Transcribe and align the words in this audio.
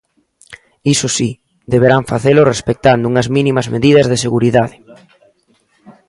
Iso 0.93 1.07
si, 1.17 1.29
deberán 1.73 2.03
facelo 2.11 2.47
respectando 2.53 3.05
unhas 3.11 3.27
mínimas 3.35 3.67
medidas 3.75 4.09
de 4.11 4.21
seguridade. 4.25 4.75